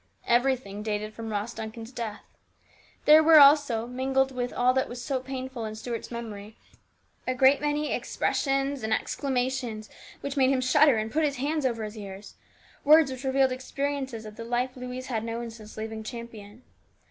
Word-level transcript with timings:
Everything 0.25 0.81
dated 0.81 1.13
from 1.13 1.29
Ross 1.31 1.53
Duncan's 1.53 1.91
death. 1.91 2.23
There 3.05 3.21
were 3.21 3.39
also, 3.39 3.85
mingled 3.85 4.31
with 4.31 4.51
all 4.51 4.73
that 4.73 4.89
was 4.89 4.99
so 4.99 5.19
painful 5.19 5.63
in 5.63 5.75
Stuart's 5.75 6.09
memory, 6.09 6.57
a 7.27 7.35
great 7.35 7.61
many 7.61 7.93
expressions 7.93 8.81
and 8.81 8.93
exclamations 8.95 9.91
which 10.21 10.35
made 10.35 10.49
him 10.49 10.59
shudder 10.59 10.97
and 10.97 11.11
put 11.11 11.23
his 11.23 11.35
hands 11.35 11.67
over 11.67 11.83
his 11.83 11.95
ears, 11.99 12.33
words 12.83 13.11
which 13.11 13.23
revealed 13.23 13.51
experiences 13.51 14.25
of 14.25 14.37
the 14.37 14.43
life 14.43 14.71
Louise 14.75 15.05
had 15.05 15.23
known 15.23 15.51
since 15.51 15.77
leaving 15.77 16.01
Champion. 16.01 16.63